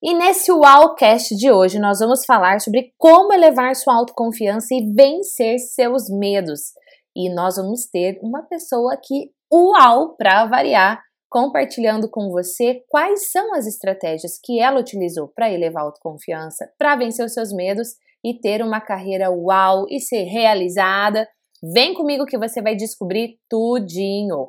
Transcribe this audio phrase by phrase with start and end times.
[0.00, 5.58] E nesse Wowcast de hoje nós vamos falar sobre como elevar sua autoconfiança e vencer
[5.58, 6.72] seus medos.
[7.16, 13.52] E nós vamos ter uma pessoa aqui, uau, para variar, compartilhando com você quais são
[13.54, 17.88] as estratégias que ela utilizou para elevar a autoconfiança, para vencer os seus medos
[18.24, 21.28] e ter uma carreira uau e ser realizada.
[21.74, 24.46] Vem comigo que você vai descobrir tudinho.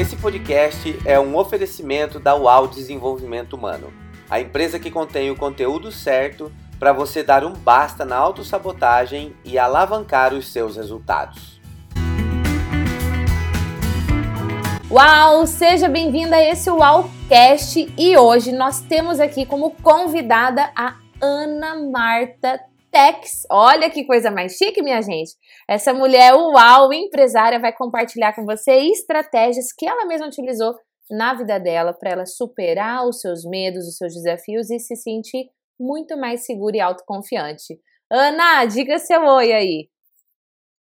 [0.00, 3.92] Esse podcast é um oferecimento da UAU Desenvolvimento Humano,
[4.30, 9.58] a empresa que contém o conteúdo certo para você dar um basta na autossabotagem e
[9.58, 11.60] alavancar os seus resultados.
[14.90, 15.46] Uau!
[15.46, 22.58] Seja bem-vinda a esse UAUcast e hoje nós temos aqui como convidada a Ana Marta
[22.90, 23.46] Tex.
[23.50, 25.32] Olha que coisa mais chique, minha gente.
[25.68, 30.74] Essa mulher, uau, empresária, vai compartilhar com você estratégias que ela mesma utilizou
[31.10, 35.50] na vida dela para ela superar os seus medos, os seus desafios e se sentir
[35.78, 37.80] muito mais segura e autoconfiante.
[38.10, 39.90] Ana, diga seu oi aí.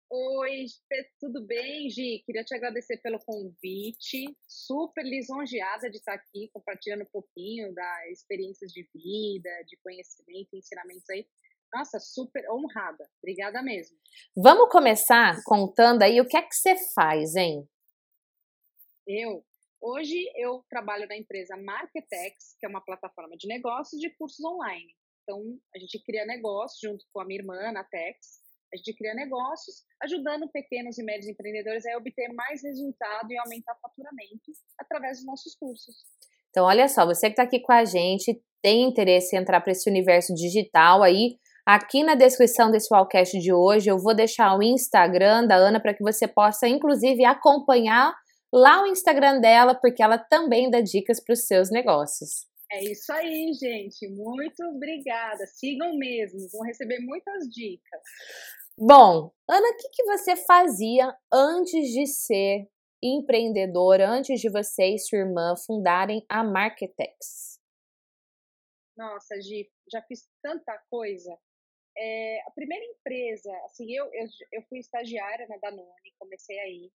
[0.09, 0.65] Oi,
[1.19, 2.23] tudo bem, Gi?
[2.25, 4.25] Queria te agradecer pelo convite.
[4.47, 11.09] Super lisonjeada de estar aqui compartilhando um pouquinho das experiências de vida, de conhecimento ensinamentos
[11.09, 11.25] aí
[11.75, 13.05] nossa, super honrada.
[13.21, 13.97] Obrigada mesmo.
[14.35, 17.67] Vamos começar contando aí o que é que você faz, hein?
[19.05, 19.43] Eu.
[19.81, 24.95] Hoje eu trabalho na empresa Marketex, que é uma plataforma de negócios de cursos online.
[25.21, 25.41] Então,
[25.75, 28.39] a gente cria negócios junto com a minha irmã, na Tex.
[28.73, 33.75] A gente cria negócios ajudando pequenos e médios empreendedores a obter mais resultado e aumentar
[33.81, 35.95] faturamento através dos nossos cursos.
[36.49, 39.71] Então, olha só, você que está aqui com a gente, tem interesse em entrar para
[39.71, 41.37] esse universo digital aí,
[41.67, 45.95] Aqui na descrição desse podcast de hoje eu vou deixar o Instagram da Ana para
[45.95, 48.13] que você possa, inclusive, acompanhar
[48.53, 52.45] lá o Instagram dela, porque ela também dá dicas para os seus negócios.
[52.71, 54.07] É isso aí, gente.
[54.09, 55.43] Muito obrigada.
[55.47, 58.01] Sigam mesmo, vão receber muitas dicas.
[58.77, 62.69] Bom, Ana, o que, que você fazia antes de ser
[63.01, 67.59] empreendedora, antes de você e sua irmã fundarem a Marketex?
[68.95, 71.35] Nossa, Gi, já fiz tanta coisa.
[71.97, 76.91] É, a primeira empresa, assim, eu, eu, eu fui estagiária na Danone, comecei aí,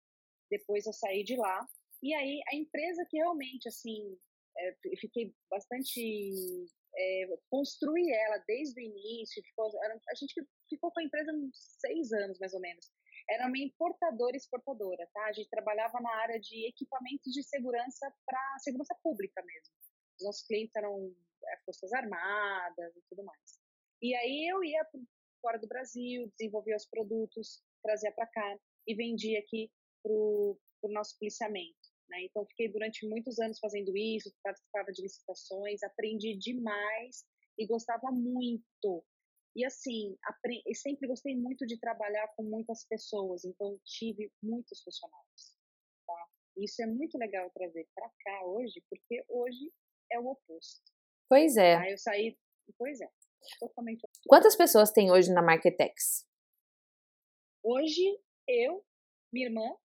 [0.49, 1.67] depois eu saí de lá,
[2.01, 4.17] e aí a empresa que realmente, assim,
[4.57, 6.01] é, fiquei bastante,
[6.95, 9.71] é, construí ela desde o início, ficou,
[10.09, 10.33] a gente
[10.67, 12.91] ficou com a empresa uns seis anos, mais ou menos,
[13.29, 15.25] era uma importadora e exportadora, tá?
[15.25, 19.75] A gente trabalhava na área de equipamentos de segurança para segurança pública mesmo.
[20.17, 21.13] Os nossos clientes eram
[21.45, 23.56] é, Forças Armadas e tudo mais.
[24.01, 24.85] E aí eu ia
[25.41, 29.71] fora do Brasil, desenvolvia os produtos, trazia para cá e vendia aqui
[30.03, 30.57] para o
[30.89, 31.87] nosso policiamento.
[32.09, 32.23] Né?
[32.23, 37.25] Então, fiquei durante muitos anos fazendo isso, participava de licitações, aprendi demais
[37.57, 39.03] e gostava muito.
[39.55, 45.55] E assim, aprendi, sempre gostei muito de trabalhar com muitas pessoas, então tive muitos funcionários.
[46.05, 46.27] Tá?
[46.57, 49.71] Isso é muito legal trazer para cá hoje, porque hoje
[50.11, 50.91] é o oposto.
[51.27, 51.75] Pois é.
[51.75, 52.37] Aí eu saí,
[52.77, 53.09] pois é.
[53.59, 54.01] Totalmente.
[54.27, 56.25] Quantas pessoas tem hoje na Marketex?
[57.63, 58.03] Hoje,
[58.47, 58.83] eu,
[59.31, 59.75] minha irmã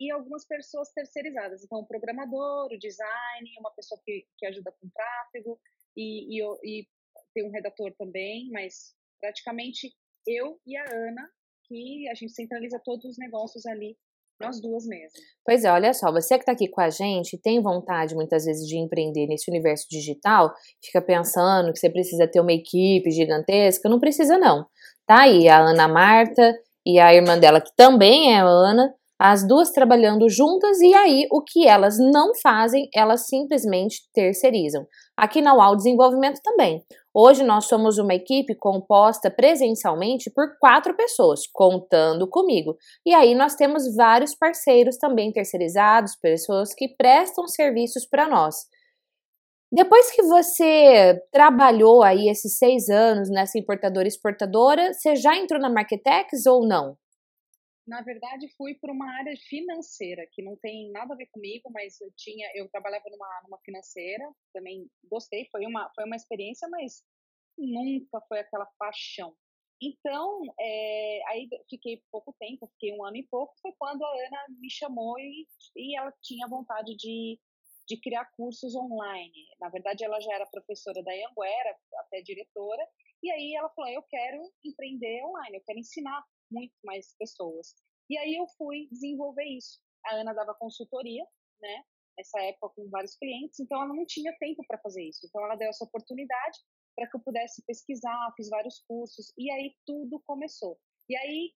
[0.00, 1.62] e algumas pessoas terceirizadas.
[1.62, 5.60] Então, o programador, o design, uma pessoa que, que ajuda com tráfego
[5.96, 6.88] e, e, e
[7.34, 9.94] tem um redator também, mas praticamente
[10.26, 11.30] eu e a Ana,
[11.64, 13.96] que a gente centraliza todos os negócios ali
[14.42, 15.10] nós duas mesmo.
[15.44, 18.66] Pois é, olha só, você que está aqui com a gente, tem vontade muitas vezes
[18.66, 20.52] de empreender nesse universo digital,
[20.84, 24.66] fica pensando que você precisa ter uma equipe gigantesca, não precisa não.
[25.06, 26.54] Tá aí a Ana Marta
[26.84, 31.28] e a irmã dela, que também é a Ana, as duas trabalhando juntas e aí
[31.30, 34.84] o que elas não fazem, elas simplesmente terceirizam.
[35.16, 36.82] Aqui na UAU Desenvolvimento também.
[37.14, 42.76] Hoje nós somos uma equipe composta presencialmente por quatro pessoas, contando comigo.
[43.04, 48.54] E aí nós temos vários parceiros também terceirizados, pessoas que prestam serviços para nós.
[49.70, 55.70] Depois que você trabalhou aí esses seis anos nessa importadora exportadora, você já entrou na
[55.70, 56.96] Marketex ou não?
[57.86, 62.00] Na verdade, fui para uma área financeira, que não tem nada a ver comigo, mas
[62.00, 67.02] eu tinha, eu trabalhava numa, numa financeira, também gostei, foi uma, foi uma experiência, mas
[67.58, 69.34] nunca foi aquela paixão.
[69.80, 74.46] Então, é, aí fiquei pouco tempo, fiquei um ano e pouco, foi quando a Ana
[74.60, 77.36] me chamou e, e ela tinha vontade de,
[77.88, 79.48] de criar cursos online.
[79.60, 82.86] Na verdade, ela já era professora da Anguera, até diretora,
[83.22, 87.74] e aí ela falou, eu quero empreender online, eu quero ensinar muito mais pessoas.
[88.10, 89.80] E aí eu fui desenvolver isso.
[90.06, 91.24] A Ana dava consultoria,
[91.60, 91.84] né?
[92.16, 95.26] nessa época com vários clientes, então ela não tinha tempo para fazer isso.
[95.26, 96.58] Então ela deu essa oportunidade
[96.94, 100.78] para que eu pudesse pesquisar, fiz vários cursos e aí tudo começou.
[101.08, 101.52] E aí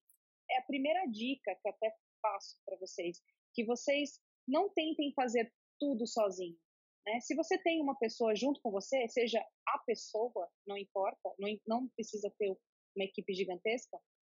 [0.49, 3.21] é a primeira dica que eu até passo para vocês,
[3.53, 6.57] que vocês não tentem fazer tudo sozinho.
[7.05, 7.19] Né?
[7.21, 11.87] Se você tem uma pessoa junto com você, seja a pessoa, não importa, não, não
[11.89, 13.97] precisa ter uma equipe gigantesca,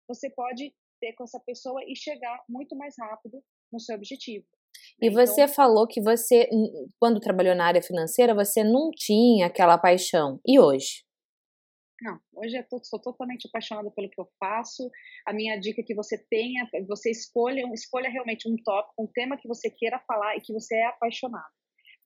[0.08, 4.46] você pode ter com essa pessoa e chegar muito mais rápido no seu objetivo.
[5.00, 6.48] E então, você falou que você,
[6.98, 10.40] quando trabalhou na área financeira, você não tinha aquela paixão.
[10.46, 11.04] E hoje?
[12.00, 14.88] Não, hoje eu tô, sou totalmente apaixonada pelo que eu faço.
[15.26, 19.36] A minha dica é que você tenha, você escolha, escolha realmente um tópico, um tema
[19.36, 21.52] que você queira falar e que você é apaixonado.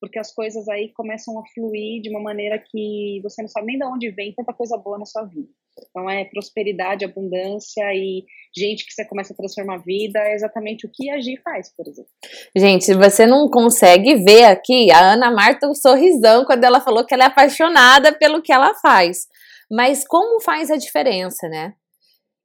[0.00, 3.78] Porque as coisas aí começam a fluir de uma maneira que você não sabe nem
[3.78, 5.52] de onde vem tanta coisa boa na sua vida.
[5.88, 8.24] Então é prosperidade, abundância e
[8.56, 11.74] gente que você começa a transformar a vida, é exatamente o que a Gi faz,
[11.74, 12.10] por exemplo.
[12.56, 17.14] Gente, você não consegue ver aqui, a Ana Marta um sorrisão quando ela falou que
[17.14, 19.26] ela é apaixonada pelo que ela faz.
[19.70, 21.72] Mas como faz a diferença, né?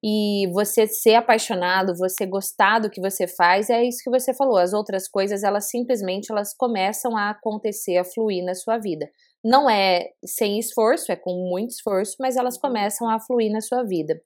[0.03, 4.57] E você ser apaixonado, você gostar do que você faz, é isso que você falou.
[4.57, 9.09] As outras coisas, elas simplesmente elas começam a acontecer, a fluir na sua vida.
[9.47, 13.81] Não é sem esforço, é com muito esforço, mas elas começam a fluir na sua
[13.83, 14.21] vida.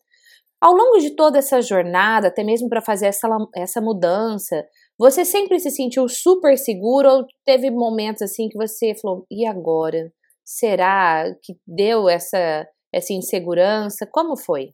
[0.59, 5.59] Ao longo de toda essa jornada, até mesmo para fazer essa, essa mudança, você sempre
[5.59, 10.12] se sentiu super seguro ou teve momentos assim que você falou: e agora?
[10.44, 14.07] Será que deu essa essa insegurança?
[14.12, 14.73] Como foi?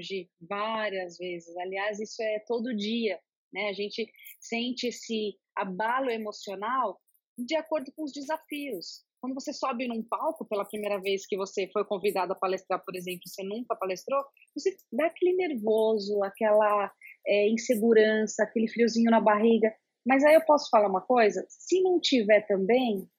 [0.00, 1.56] Gi, várias vezes.
[1.56, 3.18] Aliás, isso é todo dia,
[3.52, 3.68] né?
[3.68, 4.10] A gente
[4.40, 6.98] sente esse abalo emocional
[7.38, 9.04] de acordo com os desafios.
[9.26, 12.94] Quando você sobe num palco pela primeira vez que você foi convidado a palestrar, por
[12.94, 14.24] exemplo, você nunca palestrou,
[14.54, 16.92] você dá aquele nervoso, aquela
[17.26, 19.74] é, insegurança, aquele friozinho na barriga.
[20.06, 23.10] Mas aí eu posso falar uma coisa: se não tiver também,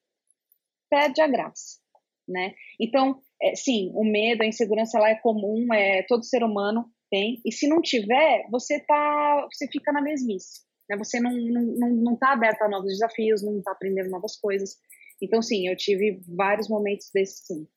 [0.90, 1.78] perde a graça,
[2.26, 2.56] né?
[2.80, 7.42] Então, é, sim, o medo, a insegurança lá é comum, é todo ser humano tem.
[7.46, 10.62] E se não tiver, você tá, você fica na mesmice.
[10.90, 10.96] Né?
[10.98, 14.78] Você não, não, não, não tá aberto a novos desafios, não tá aprendendo novas coisas.
[15.22, 17.68] Então, sim, eu tive vários momentos desses, sim.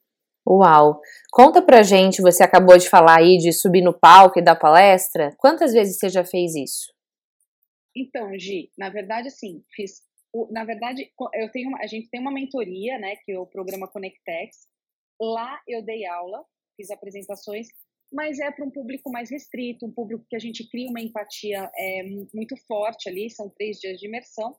[0.49, 1.01] Uau!
[1.31, 5.35] Conta pra gente, você acabou de falar aí de subir no palco e dar palestra.
[5.39, 6.93] Quantas vezes você já fez isso?
[7.97, 10.03] Então, Gi, na verdade, assim, fiz.
[10.51, 14.71] Na verdade, eu tenho, a gente tem uma mentoria, né, que é o programa Conectex,
[15.21, 16.43] Lá eu dei aula,
[16.77, 17.69] fiz apresentações,
[18.11, 21.71] mas é para um público mais restrito, um público que a gente cria uma empatia
[21.77, 22.03] é,
[22.33, 24.57] muito forte ali, são três dias de imersão.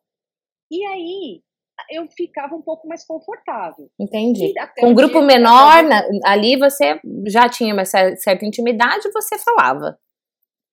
[0.70, 1.44] E aí
[1.90, 3.90] eu ficava um pouco mais confortável.
[4.00, 4.54] Entendi.
[4.78, 9.98] Com um grupo menor, na, ali você já tinha uma certa intimidade, você falava.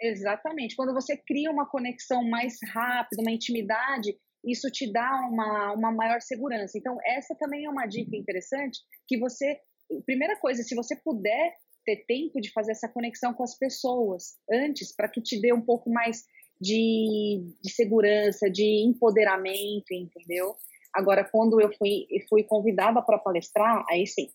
[0.00, 0.76] Exatamente.
[0.76, 6.20] Quando você cria uma conexão mais rápida, uma intimidade, isso te dá uma, uma maior
[6.20, 6.78] segurança.
[6.78, 9.58] Então, essa também é uma dica interessante, que você
[10.04, 11.54] primeira coisa, se você puder
[11.84, 15.62] ter tempo de fazer essa conexão com as pessoas antes, para que te dê um
[15.62, 16.24] pouco mais
[16.60, 20.54] de, de segurança, de empoderamento, entendeu?
[20.98, 24.28] Agora, quando eu fui, fui convidada para palestrar, aí sim.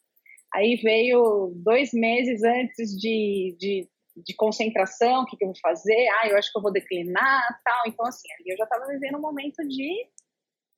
[0.56, 6.08] Aí veio dois meses antes de, de, de concentração, o que, que, eu vou fazer?
[6.22, 7.84] Ah, eu acho que eu vou declinar, tal.
[7.86, 10.08] Então, assim, ali eu já estava vivendo um momento de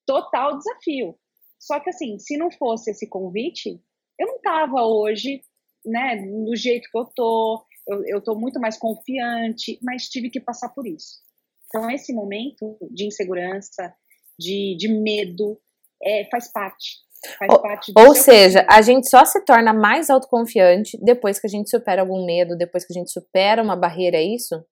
[0.08, 1.16] total desafio.
[1.60, 3.80] Só que, assim, se não fosse esse convite,
[4.20, 5.44] eu não estava hoje,
[5.86, 7.64] né, do jeito que eu tô,
[8.08, 11.20] eu, tô muito mais confiante, mas tive que passar por isso.
[11.68, 13.94] Então, esse momento de insegurança,
[14.40, 15.60] de, de medo,
[16.04, 17.04] é, faz parte.
[17.40, 21.50] Faz ou, parte ou seja, a gente só se torna mais autoconfiante depois que a
[21.50, 24.64] gente supera algum medo, depois que a gente supera uma barreira, é isso?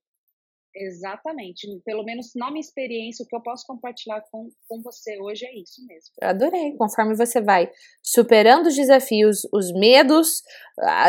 [0.76, 1.68] Exatamente.
[1.86, 5.54] Pelo menos na minha experiência, o que eu posso compartilhar com, com você hoje é
[5.54, 6.12] isso mesmo.
[6.22, 6.76] Adorei.
[6.78, 10.42] Conforme você vai superando os desafios, os medos,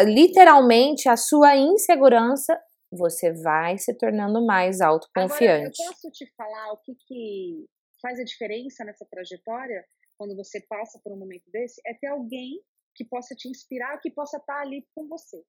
[0.06, 2.58] literalmente a sua insegurança,
[2.92, 5.44] você vai se tornando mais autoconfiante.
[5.44, 7.64] Agora, eu posso te falar o que, que
[8.02, 9.82] faz a diferença nessa trajetória,
[10.16, 11.80] quando você passa por um momento desse?
[11.86, 12.62] É ter alguém
[12.94, 15.44] que possa te inspirar, que possa estar ali com você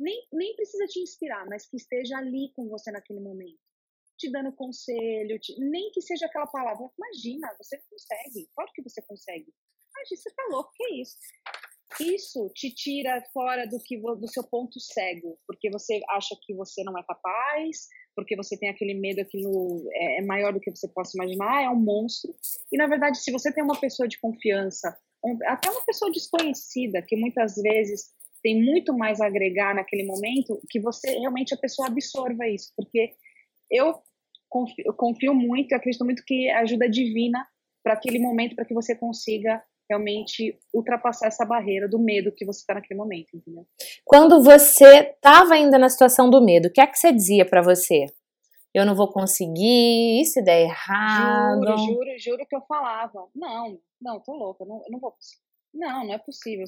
[0.00, 3.60] nem, nem precisa te inspirar, mas que esteja ali com você naquele momento,
[4.16, 6.90] te dando conselho, te, nem que seja aquela palavra.
[6.98, 9.52] Imagina, você consegue, claro que você consegue.
[9.94, 11.16] Imagina, você tá louco, que é isso?
[12.00, 16.82] Isso te tira fora do que do seu ponto cego, porque você acha que você
[16.82, 20.88] não é capaz, porque você tem aquele medo, aquilo é, é maior do que você
[20.88, 22.34] possa imaginar, é um monstro.
[22.72, 24.96] E na verdade, se você tem uma pessoa de confiança,
[25.46, 28.10] até uma pessoa desconhecida, que muitas vezes
[28.42, 33.14] tem muito mais a agregar naquele momento que você realmente a pessoa absorva isso, porque
[33.70, 33.94] eu
[34.48, 37.46] confio, eu confio muito, eu acredito muito que ajuda divina
[37.82, 42.60] para aquele momento, para que você consiga realmente ultrapassar essa barreira do medo que você
[42.60, 43.66] está naquele momento, entendeu?
[44.04, 47.60] Quando você estava ainda na situação do medo, o que é que você dizia para
[47.60, 48.06] você?
[48.72, 51.60] Eu não vou conseguir, isso der errado.
[51.60, 53.28] Juro, juro, juro que eu falava.
[53.34, 55.42] Não, não, tô louca, não, não vou conseguir.
[55.74, 56.64] Não, não é possível.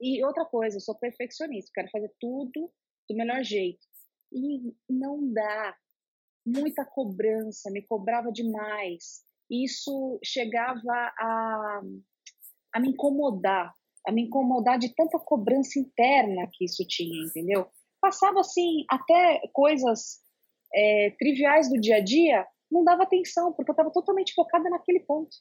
[0.00, 2.70] E outra coisa, eu sou perfeccionista, quero fazer tudo
[3.08, 3.86] do melhor jeito.
[4.32, 5.76] E não dá.
[6.44, 9.24] Muita cobrança, me cobrava demais.
[9.50, 11.80] Isso chegava a,
[12.76, 13.74] a me incomodar,
[14.06, 17.66] a me incomodar de tanta cobrança interna que isso tinha, entendeu?
[18.00, 20.20] Passava assim, até coisas
[20.74, 25.00] é, triviais do dia a dia, não dava atenção, porque eu estava totalmente focada naquele
[25.00, 25.34] ponto,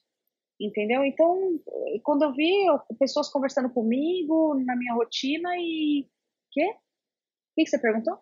[0.60, 1.04] entendeu?
[1.04, 1.60] Então,
[2.04, 2.54] quando eu vi
[2.98, 6.08] pessoas conversando comigo na minha rotina e.
[6.52, 6.70] Quê?
[6.70, 8.18] O que você perguntou?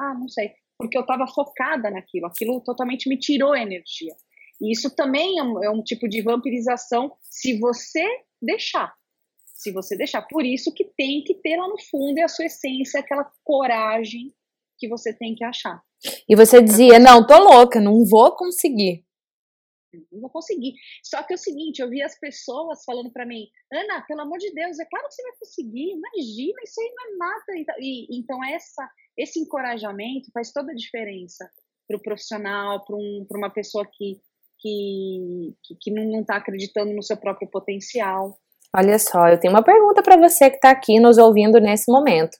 [0.00, 0.52] Ah, não sei.
[0.78, 4.14] Porque eu estava focada naquilo, aquilo totalmente me tirou energia.
[4.58, 8.02] E isso também é um, é um tipo de vampirização se você
[8.44, 8.94] deixar.
[9.44, 10.22] Se você deixar.
[10.22, 14.34] Por isso que tem que ter lá no fundo a sua essência, aquela coragem
[14.78, 15.82] que você tem que achar.
[16.28, 19.04] E você dizia, não, tô louca, não vou conseguir.
[20.12, 20.74] Não vou conseguir.
[21.02, 24.38] Só que é o seguinte, eu vi as pessoas falando para mim, Ana, pelo amor
[24.38, 27.76] de Deus, é claro que você vai conseguir, imagina, isso aí não é nada.
[27.78, 31.48] E, então essa, esse encorajamento faz toda a diferença
[31.86, 34.20] para o profissional, para um, uma pessoa que,
[34.64, 38.38] que, que, que não está acreditando no seu próprio potencial.
[38.74, 42.38] Olha só, eu tenho uma pergunta para você que está aqui nos ouvindo nesse momento.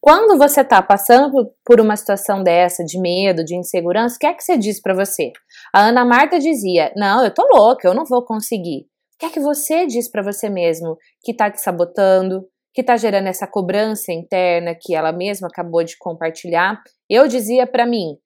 [0.00, 4.32] Quando você está passando por uma situação dessa, de medo, de insegurança, o que é
[4.32, 5.32] que você diz para você?
[5.74, 8.86] A Ana Marta dizia: Não, eu tô louca, eu não vou conseguir.
[9.14, 12.96] O que é que você diz para você mesmo que está te sabotando, que está
[12.96, 16.80] gerando essa cobrança interna que ela mesma acabou de compartilhar?
[17.08, 18.16] Eu dizia para mim: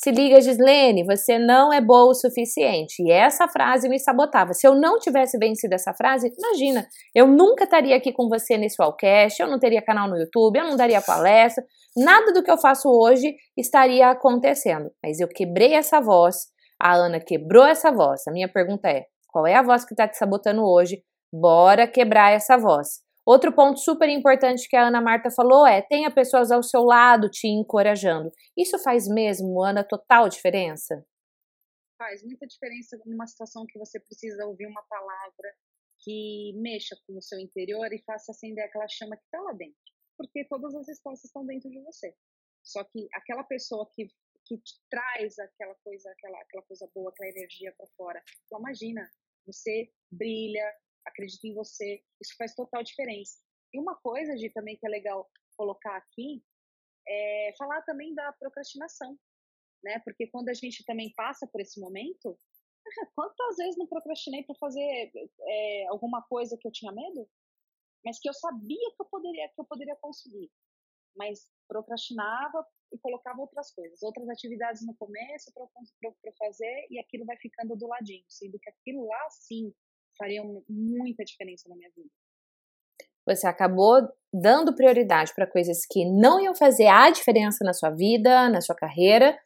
[0.00, 3.02] se liga, Gislene, você não é boa o suficiente.
[3.02, 4.54] E essa frase me sabotava.
[4.54, 8.80] Se eu não tivesse vencido essa frase, imagina, eu nunca estaria aqui com você nesse
[8.80, 11.64] Wallcast, eu não teria canal no YouTube, eu não daria palestra,
[11.96, 14.88] nada do que eu faço hoje estaria acontecendo.
[15.02, 16.46] Mas eu quebrei essa voz,
[16.80, 18.20] a Ana quebrou essa voz.
[18.28, 21.02] A minha pergunta é: qual é a voz que está te sabotando hoje?
[21.32, 23.00] Bora quebrar essa voz.
[23.28, 27.28] Outro ponto super importante que a Ana Marta falou é: tenha pessoas ao seu lado
[27.28, 28.32] te encorajando.
[28.56, 31.06] Isso faz mesmo, Ana, total diferença?
[31.98, 35.54] Faz muita diferença numa situação que você precisa ouvir uma palavra
[36.02, 39.76] que mexa com o seu interior e faça acender aquela chama que está lá dentro.
[40.16, 42.14] Porque todas as respostas estão dentro de você.
[42.64, 44.06] Só que aquela pessoa que,
[44.46, 49.06] que te traz aquela coisa, aquela, aquela coisa boa, aquela energia para fora, ela imagina,
[49.44, 50.64] você brilha,
[51.08, 53.38] acredito em você, isso faz total diferença.
[53.72, 56.42] E uma coisa, de também que é legal colocar aqui,
[57.06, 59.18] é falar também da procrastinação,
[59.82, 59.98] né?
[60.00, 62.38] Porque quando a gente também passa por esse momento,
[63.14, 67.28] quantas vezes não procrastinei para fazer é, alguma coisa que eu tinha medo,
[68.04, 70.50] mas que eu sabia que eu poderia, que eu poderia conseguir,
[71.16, 77.36] mas procrastinava e colocava outras coisas, outras atividades no começo para fazer e aquilo vai
[77.36, 79.74] ficando do ladinho, sendo que aquilo lá sim
[80.18, 82.10] fariam muita diferença na minha vida.
[83.26, 88.48] Você acabou dando prioridade para coisas que não iam fazer a diferença na sua vida,
[88.48, 89.38] na sua carreira,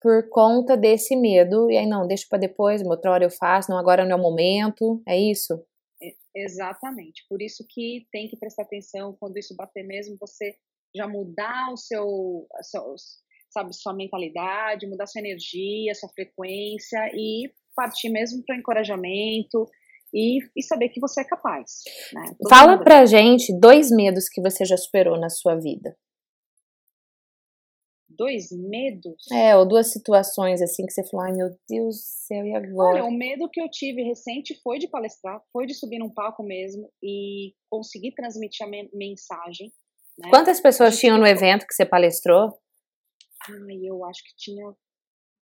[0.00, 1.70] por conta desse medo.
[1.70, 4.14] E aí, não, deixa para depois, uma outra hora eu faço, não, agora não é
[4.14, 5.02] o momento.
[5.08, 5.54] É isso?
[6.02, 7.24] É, exatamente.
[7.28, 10.54] Por isso que tem que prestar atenção quando isso bater mesmo, você
[10.94, 12.94] já mudar o seu, seu
[13.50, 19.66] sabe, sua mentalidade, mudar sua energia, sua frequência e partir mesmo para encorajamento,
[20.16, 21.82] e, e saber que você é capaz.
[22.12, 22.24] Né?
[22.48, 22.84] Fala mundo...
[22.84, 25.94] pra gente dois medos que você já superou na sua vida.
[28.08, 29.30] Dois medos?
[29.30, 33.02] É, ou duas situações assim que você falou, ai meu Deus do céu, e agora?
[33.02, 36.42] Olha, o medo que eu tive recente foi de palestrar, foi de subir num palco
[36.42, 39.70] mesmo e conseguir transmitir a mensagem.
[40.18, 40.30] Né?
[40.30, 42.58] Quantas pessoas tinham no evento que você palestrou?
[43.50, 44.74] Ai, eu acho que tinha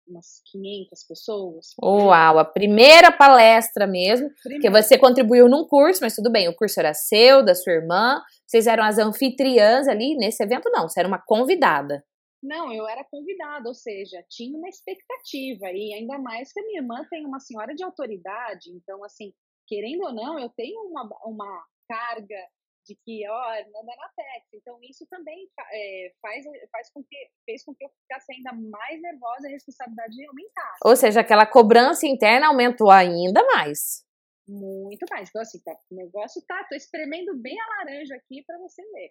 [0.08, 1.66] umas 500 pessoas.
[1.82, 4.62] Uau, a primeira palestra mesmo, primeira.
[4.62, 8.22] que você contribuiu num curso, mas tudo bem, o curso era seu, da sua irmã,
[8.46, 12.04] vocês eram as anfitriãs ali nesse evento, não, você era uma convidada.
[12.42, 16.80] Não, eu era convidada, ou seja, tinha uma expectativa, e ainda mais que a minha
[16.80, 19.32] irmã tem uma senhora de autoridade, então, assim,
[19.66, 22.38] querendo ou não, eu tenho uma, uma carga
[22.86, 24.46] de que, ó, manda na Tex.
[24.54, 29.00] Então, isso também é, faz, faz com que, fez com que eu ficasse ainda mais
[29.02, 30.78] nervosa e a responsabilidade aumentasse.
[30.84, 34.04] Ou seja, aquela cobrança interna aumentou ainda mais.
[34.48, 35.28] Muito mais.
[35.28, 39.10] Então, assim, tá, o negócio tá, tô espremendo bem a laranja aqui para você ver.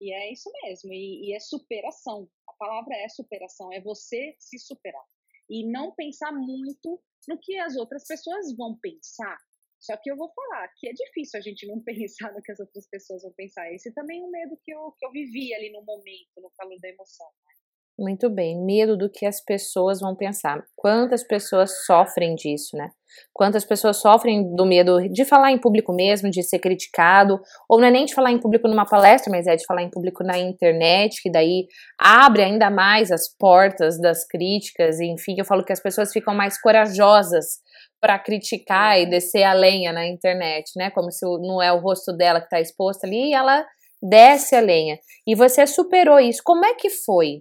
[0.00, 2.28] E é isso mesmo, e, e, é superação.
[2.48, 5.04] A palavra é superação, é você se superar.
[5.48, 9.38] e não pensar muito no que as outras pessoas vão pensar.
[9.86, 12.58] Só que eu vou falar que é difícil a gente não pensar no que as
[12.58, 13.72] outras pessoas vão pensar.
[13.72, 16.78] Esse também é um medo que eu, que eu vivi ali no momento, no calor
[16.80, 17.28] da emoção.
[17.46, 17.54] Né?
[17.98, 20.62] Muito bem, medo do que as pessoas vão pensar.
[20.76, 22.90] Quantas pessoas sofrem disso, né?
[23.32, 27.88] Quantas pessoas sofrem do medo de falar em público mesmo, de ser criticado, ou não
[27.88, 30.38] é nem de falar em público numa palestra, mas é de falar em público na
[30.38, 31.66] internet, que daí
[31.98, 36.60] abre ainda mais as portas das críticas, enfim, eu falo que as pessoas ficam mais
[36.60, 37.60] corajosas
[37.98, 40.90] para criticar e descer a lenha na internet, né?
[40.90, 43.64] Como se não é o rosto dela que está exposto ali, e ela
[44.02, 44.98] desce a lenha.
[45.26, 46.42] E você superou isso.
[46.44, 47.40] Como é que foi?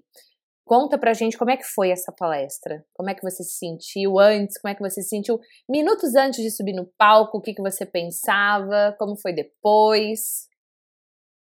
[0.66, 2.84] Conta pra gente como é que foi essa palestra.
[2.94, 4.60] Como é que você se sentiu antes?
[4.60, 7.38] Como é que você se sentiu minutos antes de subir no palco?
[7.38, 8.96] O que, que você pensava?
[8.98, 10.50] Como foi depois?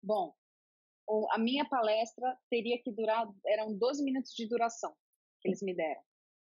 [0.03, 0.33] Bom,
[1.31, 4.93] a minha palestra teria que durar, eram 12 minutos de duração
[5.41, 6.01] que eles me deram.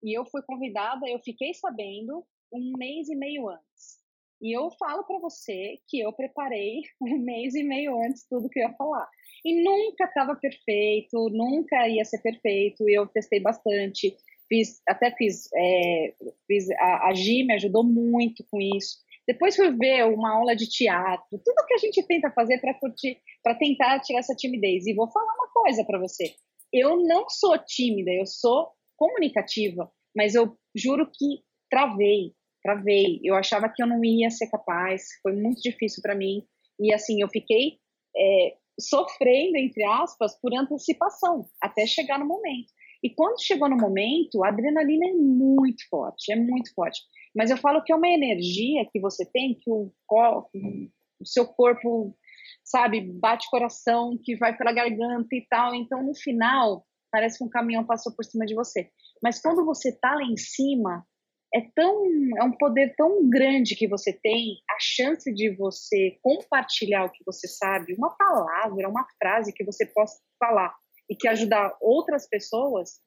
[0.02, 4.01] E eu fui convidada, eu fiquei sabendo um mês e meio antes.
[4.42, 8.60] E eu falo para você que eu preparei um mês e meio antes tudo que
[8.60, 9.08] eu ia falar.
[9.46, 12.88] E nunca estava perfeito, nunca ia ser perfeito.
[12.90, 14.16] Eu testei bastante,
[14.50, 16.14] fiz, até fiz, é,
[16.48, 18.98] fiz a, a Gi me ajudou muito com isso.
[19.28, 23.18] Depois fui ver uma aula de teatro, tudo que a gente tenta fazer para curtir,
[23.44, 24.86] para tentar tirar essa timidez.
[24.88, 26.34] E vou falar uma coisa para você:
[26.74, 33.20] eu não sou tímida, eu sou comunicativa, mas eu juro que travei, travei.
[33.24, 36.44] Eu achava que eu não ia ser capaz, foi muito difícil para mim.
[36.80, 37.78] E assim, eu fiquei
[38.16, 42.72] é, sofrendo, entre aspas, por antecipação, até chegar no momento.
[43.04, 47.02] E quando chegou no momento, a adrenalina é muito forte, é muito forte.
[47.36, 52.16] Mas eu falo que é uma energia que você tem, que o, o seu corpo,
[52.64, 55.74] sabe, bate coração, que vai pela garganta e tal.
[55.74, 58.90] Então, no final, parece que um caminhão passou por cima de você.
[59.22, 61.06] Mas quando você tá lá em cima,
[61.54, 62.04] é tão
[62.38, 67.24] é um poder tão grande que você tem a chance de você compartilhar o que
[67.26, 70.74] você sabe uma palavra uma frase que você possa falar
[71.10, 73.00] e que ajudar outras pessoas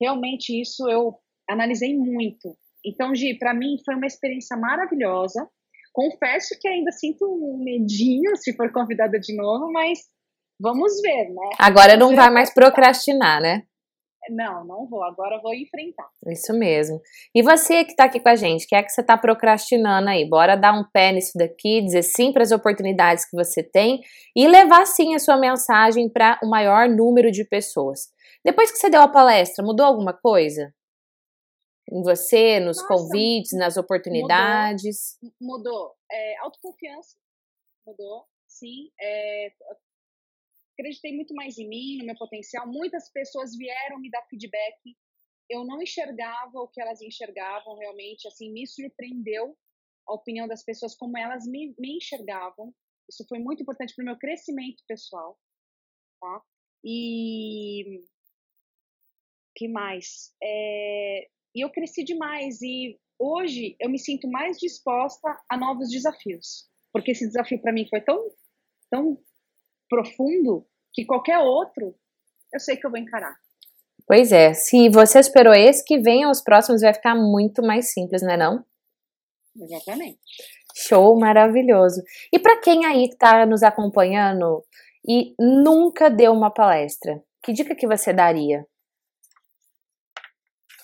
[0.00, 2.56] realmente isso eu analisei muito.
[2.84, 5.46] Então Gi para mim foi uma experiência maravilhosa.
[5.92, 9.98] Confesso que ainda sinto um medinho se for convidada de novo mas
[10.58, 11.50] vamos ver né?
[11.58, 13.64] Agora não vai mais procrastinar né
[14.30, 15.02] não, não vou.
[15.02, 16.08] Agora vou enfrentar.
[16.26, 17.00] Isso mesmo.
[17.34, 20.28] E você que está aqui com a gente, que é que você está procrastinando aí?
[20.28, 24.00] Bora dar um pé nisso daqui, dizer sim para as oportunidades que você tem
[24.36, 28.08] e levar sim a sua mensagem para o maior número de pessoas.
[28.44, 30.72] Depois que você deu a palestra, mudou alguma coisa?
[31.92, 35.18] Em você, nos Nossa, convites, nas oportunidades?
[35.40, 35.58] Mudou.
[35.58, 35.94] mudou.
[36.10, 37.16] É, autoconfiança
[37.86, 38.90] mudou, sim.
[39.00, 39.52] É,
[40.80, 42.66] acreditei muito mais em mim, no meu potencial.
[42.66, 44.96] Muitas pessoas vieram me dar feedback.
[45.48, 48.26] Eu não enxergava o que elas enxergavam realmente.
[48.26, 49.56] Assim, me surpreendeu
[50.08, 52.74] a opinião das pessoas, como elas me, me enxergavam.
[53.08, 55.38] Isso foi muito importante para o meu crescimento pessoal.
[56.20, 56.42] Tá?
[56.84, 58.00] E.
[59.56, 60.34] que mais?
[60.42, 62.62] É, e eu cresci demais.
[62.62, 66.68] E hoje eu me sinto mais disposta a novos desafios.
[66.92, 68.30] Porque esse desafio para mim foi tão,
[68.90, 69.22] tão
[69.88, 71.94] profundo que qualquer outro,
[72.52, 73.34] eu sei que eu vou encarar.
[74.06, 78.22] Pois é, se você esperou esse, que venha os próximos vai ficar muito mais simples,
[78.22, 78.64] não é não?
[79.56, 80.18] Exatamente.
[80.74, 82.02] Show maravilhoso.
[82.32, 84.64] E para quem aí está nos acompanhando
[85.06, 88.66] e nunca deu uma palestra, que dica que você daria?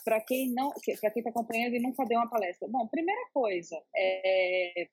[0.04, 3.76] Para quem não, para quem está acompanhando e nunca deu uma palestra, bom, primeira coisa,
[3.96, 4.88] é,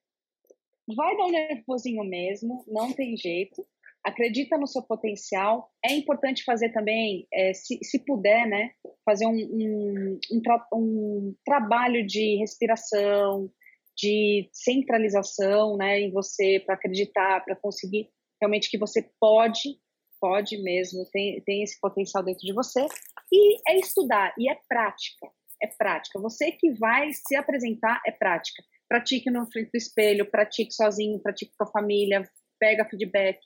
[0.96, 3.64] vai dar um nervosinho mesmo, não tem jeito
[4.04, 5.70] acredita no seu potencial.
[5.84, 8.72] É importante fazer também, é, se, se puder, né,
[9.04, 13.50] fazer um, um, um, tra um, trabalho de respiração,
[13.96, 19.78] de centralização, né, em você para acreditar, para conseguir realmente que você pode,
[20.20, 22.86] pode mesmo, tem, tem esse potencial dentro de você.
[23.32, 25.26] E é estudar, e é prática,
[25.62, 26.20] é prática.
[26.20, 28.62] Você que vai se apresentar é prática.
[28.86, 32.22] Pratique no frente do espelho, pratique sozinho, pratique com a família,
[32.60, 33.40] pega feedback,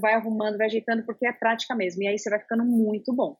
[0.00, 2.02] vai arrumando, vai ajeitando, porque é prática mesmo.
[2.02, 3.36] E aí você vai ficando muito bom.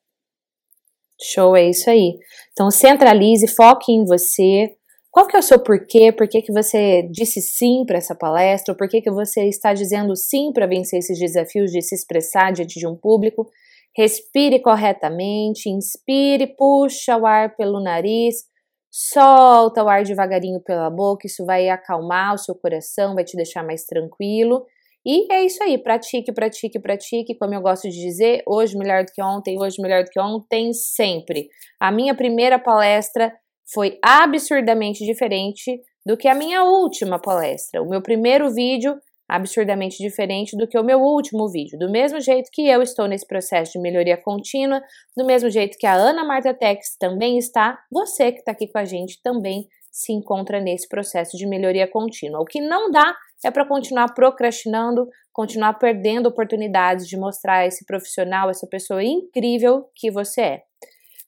[1.22, 2.18] Show, é isso aí.
[2.52, 4.74] Então centralize, foque em você.
[5.10, 6.12] Qual que é o seu porquê?
[6.12, 8.74] Por que, que você disse sim para essa palestra?
[8.74, 12.78] Por que, que você está dizendo sim para vencer esses desafios de se expressar diante
[12.78, 13.50] de um público?
[13.94, 18.44] Respire corretamente, inspire, puxa o ar pelo nariz,
[18.88, 23.64] solta o ar devagarinho pela boca, isso vai acalmar o seu coração, vai te deixar
[23.64, 24.64] mais tranquilo
[25.04, 29.12] E é isso aí, pratique, pratique, pratique, como eu gosto de dizer, hoje melhor do
[29.12, 31.48] que ontem, hoje melhor do que ontem, sempre.
[31.80, 33.32] A minha primeira palestra
[33.72, 37.82] foi absurdamente diferente do que a minha última palestra.
[37.82, 38.94] O meu primeiro vídeo
[39.30, 41.78] absurdamente diferente do que o meu último vídeo.
[41.78, 44.82] Do mesmo jeito que eu estou nesse processo de melhoria contínua,
[45.16, 48.78] do mesmo jeito que a Ana Marta Tex também está, você que está aqui com
[48.78, 52.40] a gente também se encontra nesse processo de melhoria contínua.
[52.40, 58.50] O que não dá é para continuar procrastinando, continuar perdendo oportunidades de mostrar esse profissional,
[58.50, 60.62] essa pessoa incrível que você é.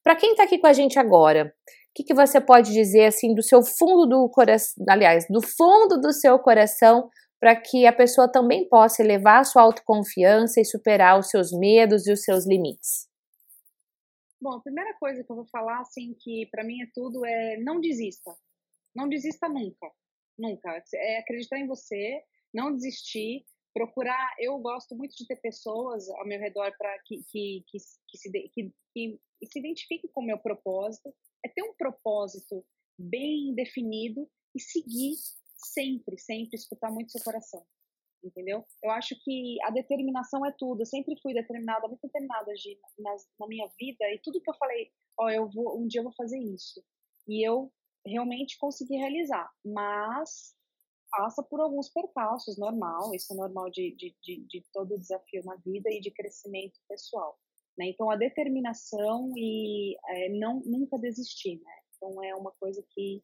[0.03, 3.35] Para quem está aqui com a gente agora, o que, que você pode dizer assim
[3.35, 8.31] do seu fundo do coração, aliás, do fundo do seu coração, para que a pessoa
[8.31, 13.09] também possa elevar a sua autoconfiança e superar os seus medos e os seus limites?
[14.41, 17.59] Bom, a primeira coisa que eu vou falar, assim, que para mim é tudo, é
[17.59, 18.33] não desista.
[18.95, 19.91] Não desista nunca.
[20.39, 20.83] Nunca.
[20.95, 24.35] É acreditar em você, não desistir, procurar.
[24.39, 27.79] Eu gosto muito de ter pessoas ao meu redor para que, que, que,
[28.09, 31.15] que, se, que, que se identifiquem com o meu propósito.
[31.45, 32.65] É ter um propósito
[32.99, 35.15] bem definido e seguir
[35.57, 37.65] sempre, sempre, escutar muito seu coração.
[38.23, 38.65] Entendeu?
[38.83, 40.83] Eu acho que a determinação é tudo.
[40.83, 42.53] Eu sempre fui determinada, muito determinada,
[42.99, 44.05] na, na minha vida.
[44.13, 46.85] E tudo que eu falei, ó, eu vou, um dia eu vou fazer isso.
[47.27, 47.73] E eu
[48.07, 49.49] realmente conseguir realizar.
[49.65, 50.55] Mas
[51.11, 55.57] passa por alguns percalços, normal, isso é normal de, de, de, de todo desafio na
[55.57, 57.37] vida e de crescimento pessoal.
[57.79, 57.87] Né?
[57.89, 61.73] Então, a determinação e é, não nunca desistir, né?
[61.97, 63.23] Então, é uma coisa que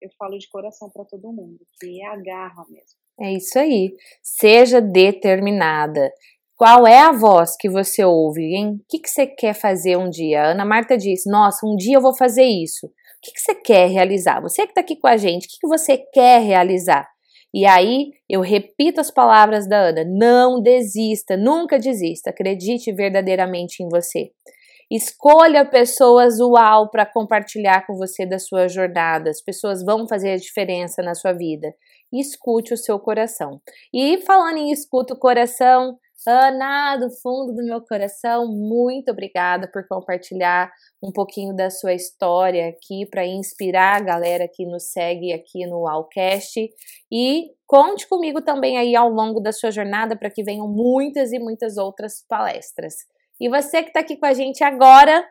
[0.00, 2.98] eu falo de coração para todo mundo, que é a garra mesmo.
[3.20, 3.96] É isso aí.
[4.22, 6.12] Seja determinada.
[6.56, 8.80] Qual é a voz que você ouve, hein?
[8.80, 10.42] O que, que você quer fazer um dia?
[10.42, 12.92] A Ana Marta disse: Nossa, um dia eu vou fazer isso
[13.22, 14.40] que, que você quer realizar?
[14.40, 17.08] Você que está aqui com a gente, o que, que você quer realizar?
[17.54, 23.88] E aí eu repito as palavras da Ana: não desista, nunca desista, acredite verdadeiramente em
[23.88, 24.30] você.
[24.90, 29.30] Escolha pessoas uau para compartilhar com você da sua jornada.
[29.30, 31.72] As pessoas vão fazer a diferença na sua vida.
[32.12, 33.58] Escute o seu coração.
[33.94, 39.86] E falando em escuta o coração, Ana, do fundo do meu coração, muito obrigada por
[39.88, 45.66] compartilhar um pouquinho da sua história aqui para inspirar a galera que nos segue aqui
[45.66, 46.70] no Alcast
[47.10, 51.38] e conte comigo também aí ao longo da sua jornada para que venham muitas e
[51.38, 52.94] muitas outras palestras.
[53.40, 55.24] E você que está aqui com a gente agora,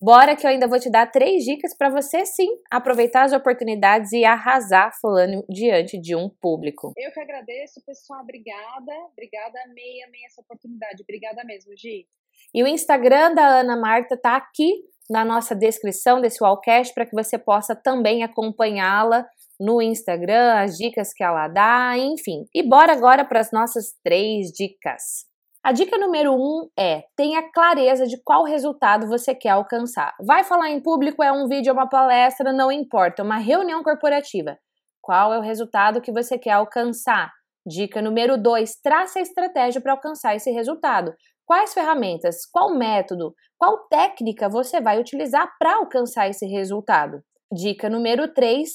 [0.00, 4.12] Bora que eu ainda vou te dar três dicas para você sim aproveitar as oportunidades
[4.12, 6.92] e arrasar falando diante de um público.
[6.96, 8.20] Eu que agradeço, pessoal.
[8.20, 8.92] Obrigada.
[9.12, 11.02] Obrigada, amei, amei essa oportunidade.
[11.02, 12.06] Obrigada mesmo, Gi.
[12.54, 17.14] E o Instagram da Ana Marta tá aqui na nossa descrição desse Wallcast para que
[17.14, 19.26] você possa também acompanhá-la
[19.60, 22.44] no Instagram, as dicas que ela dá, enfim.
[22.54, 25.26] E bora agora para as nossas três dicas.
[25.64, 30.14] A dica número um é: tenha clareza de qual resultado você quer alcançar.
[30.20, 34.58] Vai falar em público, é um vídeo, é uma palestra, não importa, uma reunião corporativa.
[35.00, 37.32] Qual é o resultado que você quer alcançar?
[37.66, 41.14] Dica número dois: traça a estratégia para alcançar esse resultado.
[41.46, 47.22] Quais ferramentas, qual método, qual técnica você vai utilizar para alcançar esse resultado?
[47.50, 48.68] Dica número 3: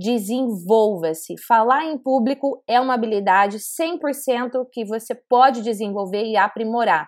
[0.00, 1.34] desenvolva-se.
[1.46, 7.06] Falar em público é uma habilidade 100% que você pode desenvolver e aprimorar.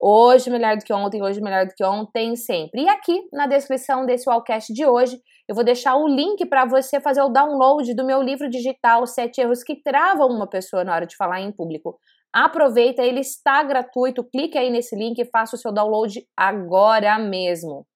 [0.00, 2.84] Hoje melhor do que ontem, hoje melhor do que ontem, sempre.
[2.84, 7.00] E aqui na descrição desse Wallcast de hoje, eu vou deixar o link para você
[7.00, 11.06] fazer o download do meu livro digital Sete Erros que Travam uma Pessoa na Hora
[11.06, 11.98] de Falar em Público.
[12.32, 17.86] Aproveita, ele está gratuito, clique aí nesse link e faça o seu download agora mesmo.